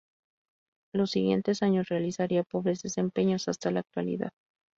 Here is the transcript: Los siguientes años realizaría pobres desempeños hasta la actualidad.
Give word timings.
Los 0.95 1.11
siguientes 1.11 1.61
años 1.61 1.89
realizaría 1.89 2.41
pobres 2.43 2.81
desempeños 2.81 3.47
hasta 3.47 3.69
la 3.69 3.81
actualidad. 3.81 4.31